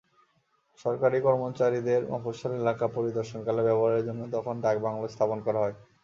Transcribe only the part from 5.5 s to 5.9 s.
হয়।